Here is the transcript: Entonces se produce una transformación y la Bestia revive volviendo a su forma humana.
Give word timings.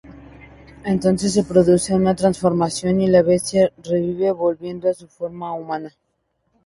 Entonces 0.83 1.31
se 1.31 1.43
produce 1.43 1.93
una 1.93 2.15
transformación 2.15 3.01
y 3.01 3.07
la 3.07 3.21
Bestia 3.21 3.71
revive 3.83 4.31
volviendo 4.31 4.89
a 4.89 4.95
su 4.95 5.07
forma 5.07 5.53
humana. 5.53 5.93